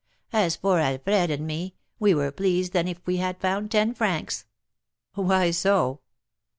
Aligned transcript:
As 0.33 0.55
for 0.55 0.79
Alfred 0.79 1.29
and 1.29 1.45
me, 1.45 1.75
we 1.99 2.15
were 2.15 2.23
better 2.23 2.31
pleased 2.31 2.73
than 2.73 2.87
if 2.87 3.05
we 3.05 3.17
had 3.17 3.39
found 3.39 3.69
ten 3.69 3.93
francs." 3.93 4.45
"Why 5.13 5.51
so?" 5.51 5.99